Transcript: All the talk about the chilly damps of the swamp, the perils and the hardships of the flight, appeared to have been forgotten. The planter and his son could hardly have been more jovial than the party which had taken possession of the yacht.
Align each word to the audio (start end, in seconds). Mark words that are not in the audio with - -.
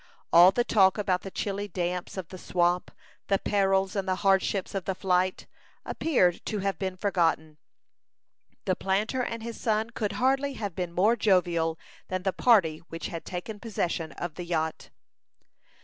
All 0.33 0.49
the 0.51 0.63
talk 0.63 0.97
about 0.97 1.21
the 1.21 1.29
chilly 1.29 1.67
damps 1.67 2.17
of 2.17 2.29
the 2.29 2.39
swamp, 2.39 2.89
the 3.27 3.37
perils 3.37 3.95
and 3.95 4.07
the 4.07 4.15
hardships 4.25 4.73
of 4.73 4.85
the 4.85 4.95
flight, 4.95 5.45
appeared 5.85 6.43
to 6.47 6.57
have 6.57 6.79
been 6.79 6.97
forgotten. 6.97 7.59
The 8.65 8.75
planter 8.75 9.21
and 9.21 9.43
his 9.43 9.61
son 9.61 9.91
could 9.91 10.13
hardly 10.13 10.53
have 10.53 10.73
been 10.73 10.91
more 10.91 11.15
jovial 11.15 11.77
than 12.07 12.23
the 12.23 12.33
party 12.33 12.79
which 12.89 13.09
had 13.09 13.25
taken 13.25 13.59
possession 13.59 14.11
of 14.13 14.33
the 14.33 14.43
yacht. 14.43 14.89